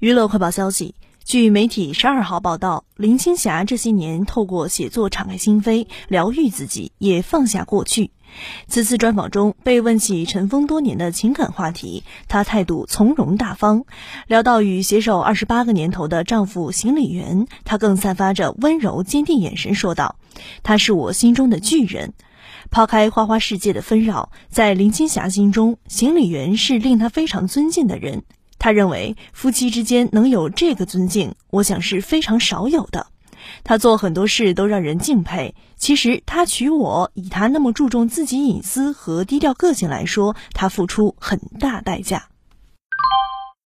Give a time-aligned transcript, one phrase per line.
[0.00, 8.12] 娱乐快报消息，据媒体十二号报道，林青霞这些年透过写作敞开心扉，疗愈自己，也放下过去。
[8.68, 13.86] 此次专访中，被问起尘封多年的情感话题，她态度从容大方。
[14.28, 20.14] 聊到与携手二十八个年头的丈夫邢李元，她更散发着温柔坚定眼神，说道
[20.62, 22.12] ：“他是我心中的巨人。”
[22.70, 28.22] 抛开花花世界的纷扰，在林青霞心中，邢李元是令她非常尊敬的人。
[28.58, 33.06] 他认为夫妻之间能有这个尊敬，我想是非常少有的。
[33.64, 35.54] 他做很多事都让人敬佩。
[35.76, 42.28] 其实他娶我，以他那么注重自己隐私和低调个性来说，他付出很大代价。